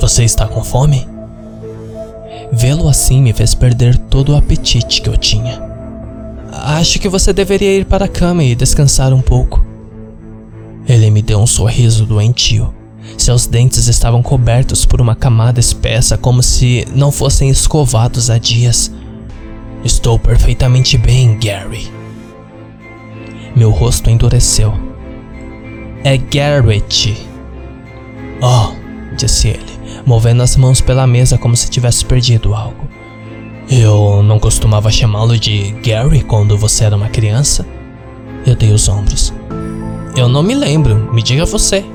[0.01, 1.07] Você está com fome?
[2.51, 5.61] Vê-lo assim me fez perder todo o apetite que eu tinha.
[6.51, 9.63] Acho que você deveria ir para a cama e descansar um pouco.
[10.87, 12.73] Ele me deu um sorriso doentio.
[13.17, 18.91] Seus dentes estavam cobertos por uma camada espessa, como se não fossem escovados há dias.
[19.83, 21.91] Estou perfeitamente bem, Gary.
[23.55, 24.73] Meu rosto endureceu.
[26.03, 27.15] É Garrett.
[28.41, 28.73] Oh,
[29.15, 29.68] disse ele,
[30.05, 32.87] movendo as mãos pela mesa como se tivesse perdido algo.
[33.69, 37.65] Eu não costumava chamá-lo de Gary quando você era uma criança?
[38.45, 39.33] Eu dei os ombros.
[40.15, 41.85] Eu não me lembro, me diga você.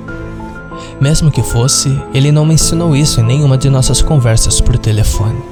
[1.01, 5.43] Mesmo que fosse, ele não me ensinou isso em nenhuma de nossas conversas por telefone.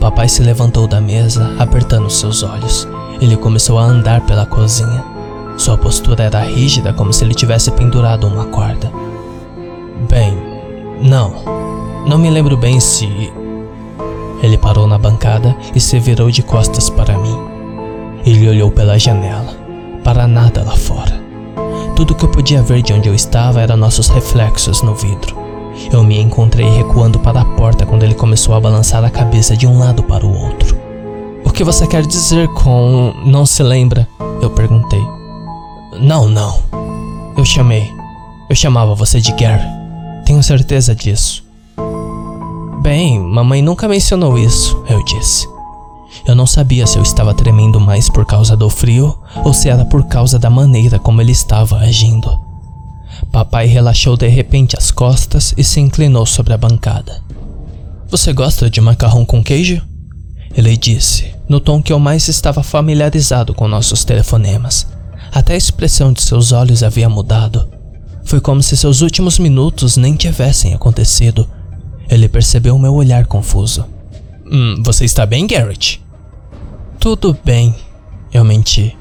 [0.00, 2.88] Papai se levantou da mesa, apertando seus olhos.
[3.20, 5.04] Ele começou a andar pela cozinha.
[5.56, 8.90] Sua postura era rígida, como se ele tivesse pendurado uma corda.
[10.08, 10.36] Bem,
[11.02, 11.53] não.
[12.06, 13.32] Não me lembro bem se.
[14.42, 17.36] Ele parou na bancada e se virou de costas para mim.
[18.26, 19.54] Ele olhou pela janela,
[20.02, 21.22] para nada lá fora.
[21.96, 25.36] Tudo que eu podia ver de onde eu estava eram nossos reflexos no vidro.
[25.92, 29.66] Eu me encontrei recuando para a porta quando ele começou a balançar a cabeça de
[29.66, 30.76] um lado para o outro.
[31.44, 34.08] O que você quer dizer com não se lembra?
[34.42, 35.02] Eu perguntei.
[36.00, 36.60] Não, não.
[37.36, 37.90] Eu chamei.
[38.50, 39.64] Eu chamava você de Gary.
[40.24, 41.43] Tenho certeza disso.
[42.84, 45.48] Bem, mamãe nunca mencionou isso, eu disse.
[46.26, 49.86] Eu não sabia se eu estava tremendo mais por causa do frio ou se era
[49.86, 52.38] por causa da maneira como ele estava agindo.
[53.32, 57.22] Papai relaxou de repente as costas e se inclinou sobre a bancada.
[58.10, 59.80] Você gosta de macarrão com queijo?
[60.54, 64.86] Ele disse, no tom que eu mais estava familiarizado com nossos telefonemas.
[65.32, 67.66] Até a expressão de seus olhos havia mudado.
[68.26, 71.48] Foi como se seus últimos minutos nem tivessem acontecido.
[72.08, 73.86] Ele percebeu meu olhar confuso.
[74.46, 76.02] Hum, você está bem, Garrett?
[76.98, 77.74] Tudo bem,
[78.32, 78.96] eu menti.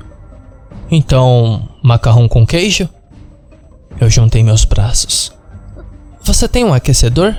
[0.90, 2.88] Então, macarrão com queijo?
[4.00, 5.32] Eu juntei meus braços.
[6.24, 7.36] Você tem um aquecedor?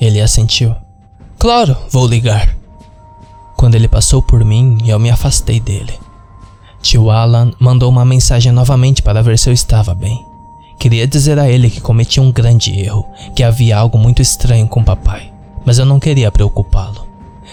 [0.00, 0.74] Ele assentiu.
[1.38, 2.56] Claro, vou ligar.
[3.56, 5.98] Quando ele passou por mim, eu me afastei dele.
[6.80, 10.31] Tio Alan mandou uma mensagem novamente para ver se eu estava bem.
[10.82, 14.82] Queria dizer a ele que cometi um grande erro, que havia algo muito estranho com
[14.82, 15.32] papai,
[15.64, 17.06] mas eu não queria preocupá-lo.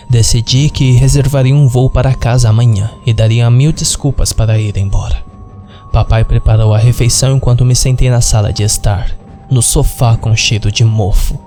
[0.09, 5.23] Decidi que reservaria um voo para casa amanhã e daria mil desculpas para ir embora.
[5.93, 9.15] Papai preparou a refeição enquanto me sentei na sala de estar,
[9.47, 11.37] no sofá com cheiro de mofo.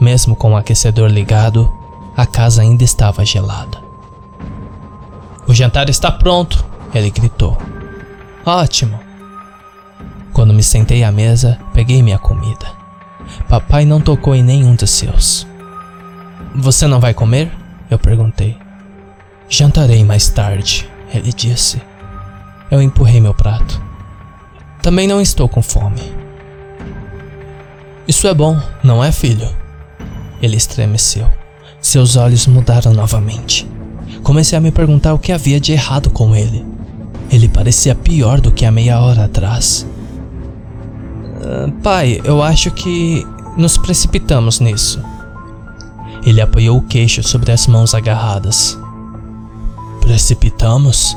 [0.00, 1.72] Mesmo com o aquecedor ligado,
[2.16, 3.78] a casa ainda estava gelada.
[5.46, 7.56] O jantar está pronto, ele gritou.
[8.44, 9.11] Ótimo.
[10.32, 12.66] Quando me sentei à mesa, peguei minha comida.
[13.48, 15.46] Papai não tocou em nenhum dos seus.
[16.54, 17.50] Você não vai comer?
[17.90, 18.56] Eu perguntei.
[19.48, 21.80] Jantarei mais tarde, ele disse.
[22.70, 23.80] Eu empurrei meu prato.
[24.80, 26.00] Também não estou com fome.
[28.08, 29.48] Isso é bom, não é, filho?
[30.40, 31.30] Ele estremeceu.
[31.80, 33.68] Seus olhos mudaram novamente.
[34.22, 36.64] Comecei a me perguntar o que havia de errado com ele.
[37.30, 39.86] Ele parecia pior do que há meia hora atrás.
[41.82, 43.26] Pai, eu acho que
[43.56, 45.00] nos precipitamos nisso.
[46.24, 48.78] Ele apoiou o queixo sobre as mãos agarradas.
[50.00, 51.16] Precipitamos?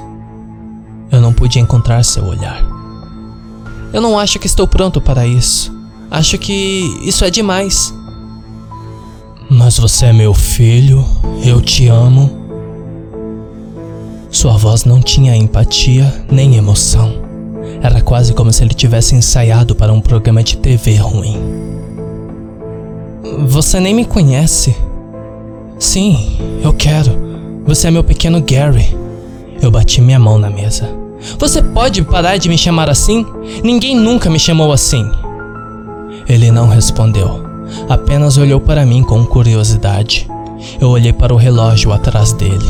[1.12, 2.64] Eu não pude encontrar seu olhar.
[3.94, 5.74] Eu não acho que estou pronto para isso.
[6.10, 7.94] Acho que isso é demais.
[9.50, 11.06] Mas você é meu filho,
[11.44, 12.46] eu te amo.
[14.32, 17.25] Sua voz não tinha empatia nem emoção.
[17.86, 21.38] Era quase como se ele tivesse ensaiado para um programa de TV ruim.
[23.46, 24.76] Você nem me conhece.
[25.78, 27.12] Sim, eu quero.
[27.64, 28.98] Você é meu pequeno Gary.
[29.62, 30.90] Eu bati minha mão na mesa.
[31.38, 33.24] Você pode parar de me chamar assim?
[33.64, 35.08] Ninguém nunca me chamou assim.
[36.28, 37.46] Ele não respondeu,
[37.88, 40.28] apenas olhou para mim com curiosidade.
[40.82, 42.66] Eu olhei para o relógio atrás dele.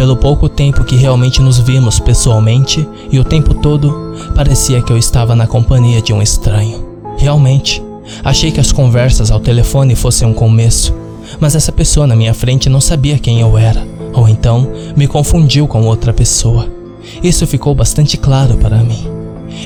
[0.00, 4.96] Pelo pouco tempo que realmente nos vimos pessoalmente e o tempo todo, parecia que eu
[4.96, 6.82] estava na companhia de um estranho.
[7.18, 7.82] Realmente,
[8.24, 10.94] achei que as conversas ao telefone fossem um começo,
[11.38, 15.68] mas essa pessoa na minha frente não sabia quem eu era, Ou então me confundiu
[15.68, 16.66] com outra pessoa.
[17.22, 19.06] Isso ficou bastante claro para mim.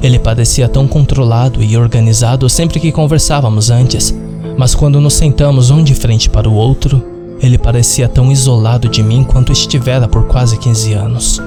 [0.03, 4.13] Ele parecia tão controlado e organizado sempre que conversávamos antes,
[4.59, 7.14] mas quando nos sentamos um de frente para o outro,
[7.45, 11.41] ele parecia tão isolado de mim quanto estivera por quase 15 anos.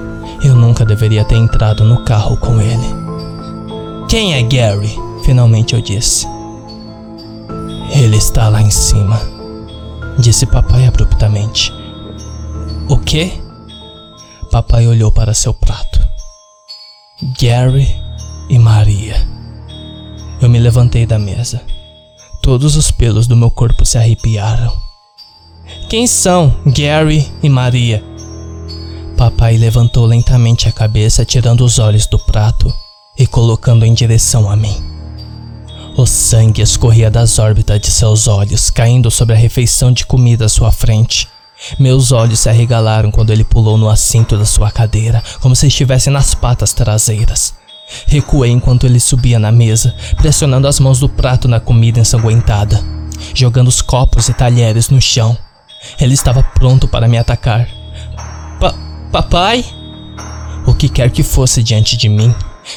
[0.44, 2.88] Eu nunca deveria ter entrado no carro com ele.
[4.08, 4.96] Quem é Gary?
[5.26, 6.28] Finalmente eu disse.
[7.92, 9.20] Ele está lá em cima,
[10.20, 11.74] disse papai abruptamente.
[12.88, 13.34] O quê?
[14.52, 16.00] Papai olhou para seu prato.
[17.42, 17.90] Gary
[18.50, 19.16] e Maria.
[20.40, 21.60] Eu me levantei da mesa.
[22.44, 24.87] Todos os pelos do meu corpo se arrepiaram.
[25.90, 28.04] Quem são Gary e Maria?
[29.16, 32.74] Papai levantou lentamente a cabeça, tirando os olhos do prato
[33.18, 34.76] e colocando em direção a mim.
[35.96, 40.50] O sangue escorria das órbitas de seus olhos, caindo sobre a refeição de comida à
[40.50, 41.26] sua frente.
[41.80, 46.10] Meus olhos se arregalaram quando ele pulou no assento da sua cadeira, como se estivesse
[46.10, 47.54] nas patas traseiras.
[48.06, 52.84] Recuei enquanto ele subia na mesa, pressionando as mãos do prato na comida ensanguentada,
[53.34, 55.38] jogando os copos e talheres no chão.
[56.00, 57.68] Ele estava pronto para me atacar.
[58.60, 58.74] Pa
[59.12, 59.66] papai?
[60.66, 62.34] O que quer que fosse diante de mim,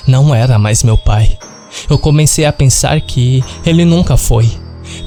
[0.07, 1.39] não era mais meu pai.
[1.89, 4.51] Eu comecei a pensar que ele nunca foi.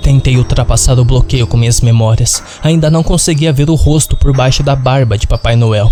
[0.01, 2.43] Tentei ultrapassar o bloqueio com minhas memórias.
[2.61, 5.91] Ainda não conseguia ver o rosto por baixo da barba de Papai Noel.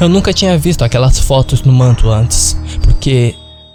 [0.00, 3.34] Eu nunca tinha visto aquelas fotos no manto antes, porque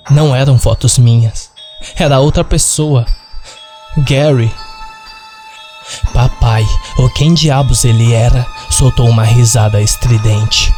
[0.09, 1.51] não eram fotos minhas.
[1.95, 3.05] Era outra pessoa.
[3.97, 4.51] Gary.
[6.13, 6.65] Papai,
[6.97, 10.73] ou quem diabos ele era, soltou uma risada estridente.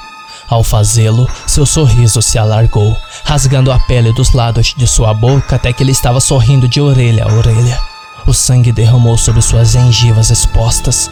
[0.50, 5.74] Ao fazê-lo, seu sorriso se alargou, rasgando a pele dos lados de sua boca até
[5.74, 7.80] que ele estava sorrindo de orelha a orelha.
[8.26, 11.12] O sangue derramou sobre suas gengivas expostas.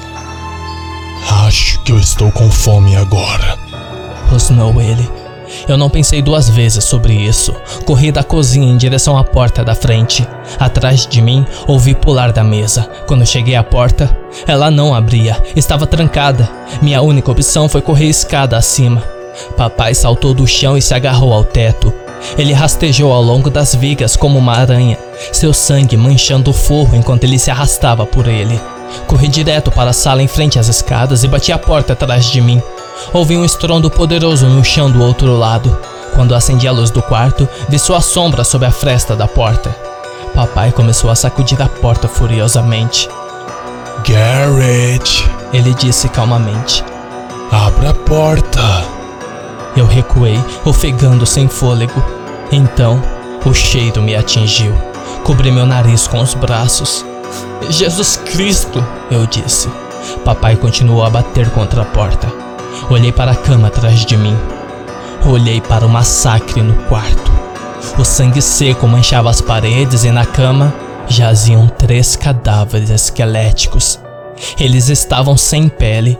[1.45, 3.57] Acho que eu estou com fome agora,
[4.29, 5.24] rosnou ele.
[5.67, 7.53] Eu não pensei duas vezes sobre isso.
[7.85, 10.27] Corri da cozinha em direção à porta da frente.
[10.59, 12.89] Atrás de mim, ouvi pular da mesa.
[13.07, 16.49] Quando cheguei à porta, ela não abria, estava trancada.
[16.81, 19.03] Minha única opção foi correr escada acima.
[19.57, 21.93] Papai saltou do chão e se agarrou ao teto.
[22.37, 24.97] Ele rastejou ao longo das vigas como uma aranha,
[25.31, 28.59] seu sangue manchando o forro enquanto ele se arrastava por ele.
[29.07, 32.41] Corri direto para a sala em frente às escadas e bati a porta atrás de
[32.41, 32.61] mim.
[33.13, 35.77] Ouvi um estrondo poderoso no chão do outro lado.
[36.13, 39.75] Quando acendi a luz do quarto, vi sua sombra sob a fresta da porta.
[40.33, 43.09] Papai começou a sacudir a porta furiosamente.
[44.07, 46.83] Garrett, ele disse calmamente.
[47.51, 48.61] Abra a porta.
[49.75, 52.03] Eu recuei, ofegando sem fôlego.
[52.51, 53.01] Então,
[53.45, 54.73] o cheiro me atingiu.
[55.23, 57.05] Cobri meu nariz com os braços.
[57.69, 59.69] Jesus Cristo, eu disse.
[60.23, 62.44] Papai continuou a bater contra a porta.
[62.89, 64.35] Olhei para a cama atrás de mim.
[65.25, 67.31] Olhei para o massacre no quarto.
[67.97, 70.73] O sangue seco manchava as paredes e na cama
[71.07, 73.99] jaziam três cadáveres esqueléticos.
[74.59, 76.19] Eles estavam sem pele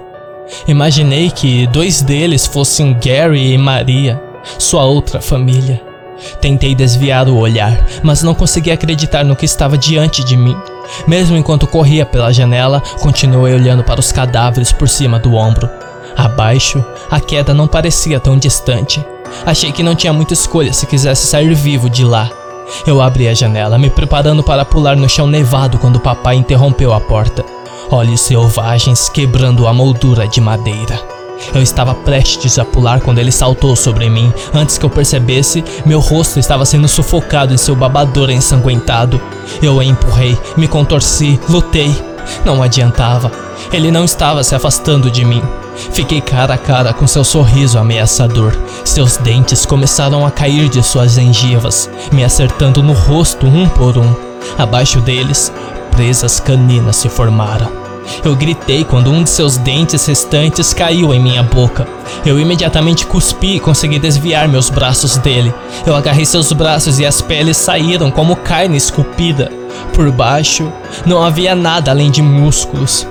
[0.67, 4.21] Imaginei que dois deles fossem Gary e Maria,
[4.57, 5.81] sua outra família.
[6.39, 10.55] Tentei desviar o olhar, mas não consegui acreditar no que estava diante de mim.
[11.07, 15.69] Mesmo enquanto corria pela janela, continuei olhando para os cadáveres por cima do ombro.
[16.15, 19.06] Abaixo, a queda não parecia tão distante.
[19.45, 22.30] Achei que não tinha muita escolha se quisesse sair vivo de lá.
[22.86, 26.93] Eu abri a janela, me preparando para pular no chão nevado quando o papai interrompeu
[26.93, 27.43] a porta
[27.89, 30.99] olhos selvagens quebrando a moldura de madeira.
[31.54, 34.34] Eu estava prestes a pular quando ele saltou sobre mim.
[34.54, 39.21] Antes que eu percebesse, meu rosto estava sendo sufocado em seu babador ensanguentado.
[39.62, 41.93] Eu empurrei, me contorci, lutei.
[42.45, 43.32] Não adiantava.
[43.71, 45.43] Ele não estava se afastando de mim.
[45.91, 48.55] Fiquei cara a cara com seu sorriso ameaçador.
[48.83, 54.13] Seus dentes começaram a cair de suas gengivas, me acertando no rosto um por um.
[54.58, 55.52] Abaixo deles,
[55.91, 57.85] presas caninas se formaram.
[58.23, 61.87] Eu gritei quando um de seus dentes restantes caiu em minha boca.
[62.25, 65.54] Eu imediatamente cuspi e consegui desviar meus braços dele.
[65.85, 69.52] Eu agarrei seus braços e as peles saíram como carne esculpida.
[69.93, 70.71] Por baixo,
[71.06, 73.08] não havia nada além de músculos.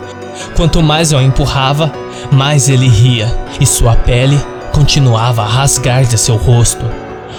[0.57, 1.93] Quanto mais eu empurrava,
[2.33, 3.27] mais ele ria,
[3.61, 4.39] e sua pele
[4.72, 6.85] continuava a rasgar de seu rosto.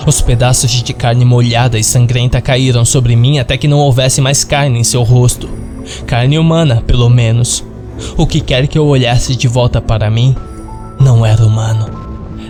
[0.06, 4.44] Os pedaços de carne molhada e sangrenta caíram sobre mim até que não houvesse mais
[4.44, 5.50] carne em seu rosto.
[6.06, 7.64] Carne humana, pelo menos.
[8.18, 10.36] O que quer que eu olhasse de volta para mim,
[11.00, 11.90] não era humano.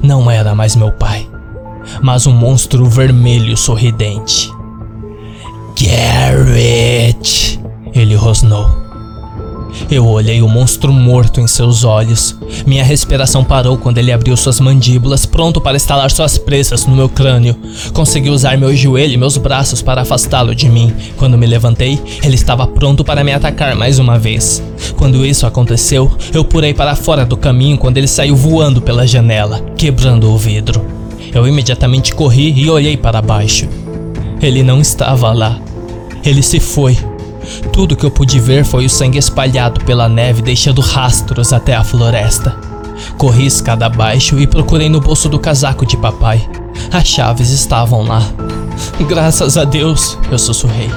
[0.04, 1.28] Não era mais meu pai,
[2.02, 4.52] mas um monstro vermelho sorridente.
[5.80, 7.60] Garrett!
[7.94, 8.85] Ele rosnou.
[9.90, 12.36] Eu olhei o monstro morto em seus olhos.
[12.66, 17.08] Minha respiração parou quando ele abriu suas mandíbulas, pronto para estalar suas presas no meu
[17.08, 17.56] crânio.
[17.94, 20.92] Consegui usar meu joelho e meus braços para afastá-lo de mim.
[21.18, 24.62] Quando me levantei, ele estava pronto para me atacar mais uma vez.
[24.96, 29.62] Quando isso aconteceu, eu pulei para fora do caminho quando ele saiu voando pela janela,
[29.78, 30.84] quebrando o vidro.
[31.34, 33.68] Eu imediatamente corri e olhei para baixo.
[34.42, 35.60] Ele não estava lá.
[36.24, 36.98] Ele se foi.
[37.72, 41.84] Tudo que eu pude ver foi o sangue espalhado pela neve, deixando rastros até a
[41.84, 42.56] floresta.
[43.18, 46.48] Corri escada abaixo e procurei no bolso do casaco de papai.
[46.92, 48.22] As chaves estavam lá.
[49.08, 50.90] Graças a Deus, eu sussurrei.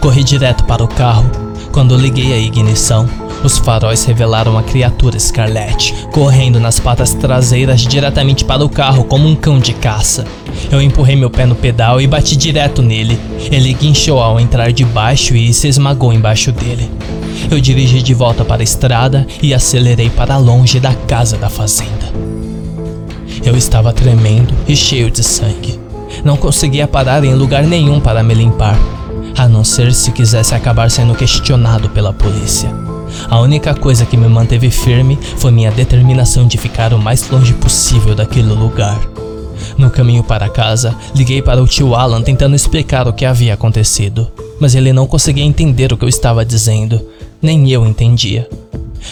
[0.00, 1.30] Corri direto para o carro.
[1.72, 3.08] Quando liguei a ignição,
[3.44, 9.28] os faróis revelaram a criatura Scarlet, correndo nas patas traseiras diretamente para o carro como
[9.28, 10.24] um cão de caça.
[10.70, 13.20] Eu empurrei meu pé no pedal e bati direto nele.
[13.52, 16.90] Ele guinchou ao entrar debaixo e se esmagou embaixo dele.
[17.50, 22.12] Eu dirigi de volta para a estrada e acelerei para longe da casa da fazenda.
[23.44, 25.78] Eu estava tremendo e cheio de sangue.
[26.24, 28.78] Não conseguia parar em lugar nenhum para me limpar,
[29.36, 32.93] a não ser se quisesse acabar sendo questionado pela polícia.
[33.28, 37.54] A única coisa que me manteve firme foi minha determinação de ficar o mais longe
[37.54, 39.00] possível daquele lugar.
[39.78, 44.30] No caminho para casa, liguei para o tio Alan tentando explicar o que havia acontecido,
[44.60, 47.04] mas ele não conseguia entender o que eu estava dizendo,
[47.40, 48.48] nem eu entendia.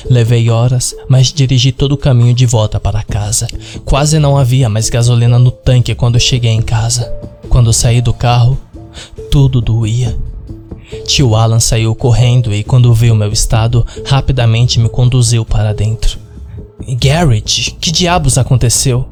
[0.08, 3.46] Levei horas, mas dirigi todo o caminho de volta para casa.
[3.84, 7.12] Quase não havia mais gasolina no tanque quando cheguei em casa.
[7.48, 8.58] Quando saí do carro,
[9.30, 10.16] tudo doía.
[11.06, 16.18] Tio Alan saiu correndo e, quando viu meu estado, rapidamente me conduziu para dentro.
[17.00, 19.08] Garrett, que diabos aconteceu?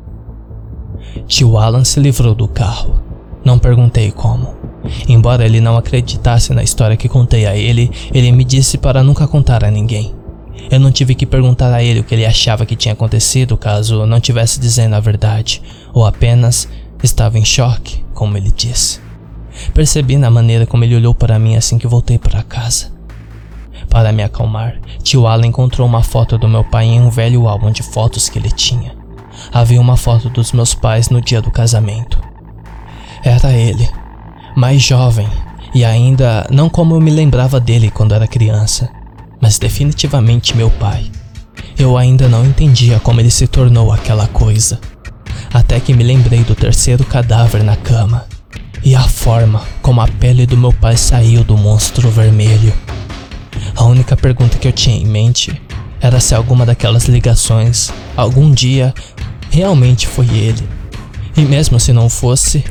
[1.26, 3.00] Tio Alan se livrou do carro.
[3.44, 4.54] Não perguntei como.
[5.08, 9.26] Embora ele não acreditasse na história que contei a ele, ele me disse para nunca
[9.26, 10.14] contar a ninguém.
[10.70, 14.06] Eu não tive que perguntar a ele o que ele achava que tinha acontecido caso
[14.06, 15.62] não tivesse dizendo a verdade,
[15.92, 16.68] ou apenas
[17.02, 19.00] estava em choque, como ele disse.
[19.74, 22.92] Percebi na maneira como ele olhou para mim assim que voltei para casa.
[23.88, 27.70] Para me acalmar, tio Alan encontrou uma foto do meu pai em um velho álbum
[27.70, 28.94] de fotos que ele tinha.
[29.52, 32.18] Havia uma foto dos meus pais no dia do casamento.
[33.24, 33.88] Era ele,
[34.56, 35.28] mais jovem,
[35.74, 38.90] e ainda não como eu me lembrava dele quando era criança,
[39.40, 41.10] mas definitivamente meu pai.
[41.78, 44.78] Eu ainda não entendia como ele se tornou aquela coisa.
[45.52, 48.24] Até que me lembrei do terceiro cadáver na cama
[48.82, 52.72] e a forma como a pele do meu pai saiu do monstro vermelho.
[53.76, 55.60] A única pergunta que eu tinha em mente
[56.00, 58.94] era se alguma daquelas ligações, algum dia,
[59.50, 60.66] realmente foi ele.
[61.36, 62.64] E mesmo se não fosse,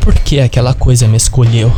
[0.00, 1.72] por que aquela coisa me escolheu?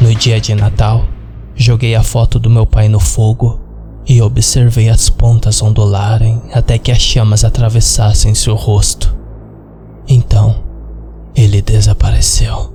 [0.00, 1.06] No dia de Natal,
[1.54, 3.60] joguei a foto do meu pai no fogo
[4.06, 9.16] e observei as pontas ondularem até que as chamas atravessassem seu rosto.
[10.06, 10.63] Então,
[11.34, 12.73] ele desapareceu.